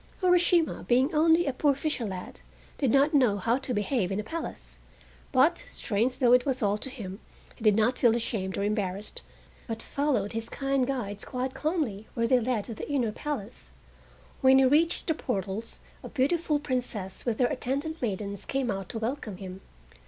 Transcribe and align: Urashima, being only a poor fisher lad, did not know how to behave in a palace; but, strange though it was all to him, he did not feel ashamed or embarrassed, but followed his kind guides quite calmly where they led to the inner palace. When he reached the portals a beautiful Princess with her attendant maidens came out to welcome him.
Urashima, 0.23 0.81
being 0.87 1.13
only 1.13 1.45
a 1.45 1.53
poor 1.53 1.75
fisher 1.75 2.07
lad, 2.07 2.39
did 2.79 2.89
not 2.91 3.13
know 3.13 3.37
how 3.37 3.57
to 3.57 3.71
behave 3.71 4.11
in 4.11 4.19
a 4.19 4.23
palace; 4.23 4.79
but, 5.31 5.59
strange 5.69 6.17
though 6.17 6.33
it 6.33 6.43
was 6.43 6.63
all 6.63 6.79
to 6.79 6.89
him, 6.89 7.19
he 7.55 7.63
did 7.63 7.75
not 7.75 7.99
feel 7.99 8.15
ashamed 8.15 8.57
or 8.57 8.63
embarrassed, 8.63 9.21
but 9.67 9.83
followed 9.83 10.33
his 10.33 10.49
kind 10.49 10.87
guides 10.87 11.23
quite 11.23 11.53
calmly 11.53 12.07
where 12.15 12.25
they 12.27 12.39
led 12.39 12.63
to 12.63 12.73
the 12.73 12.89
inner 12.89 13.11
palace. 13.11 13.65
When 14.41 14.57
he 14.57 14.65
reached 14.65 15.05
the 15.05 15.13
portals 15.13 15.79
a 16.01 16.09
beautiful 16.09 16.57
Princess 16.57 17.23
with 17.23 17.37
her 17.39 17.45
attendant 17.45 18.01
maidens 18.01 18.43
came 18.45 18.71
out 18.71 18.89
to 18.89 18.97
welcome 18.97 19.37
him. 19.37 19.61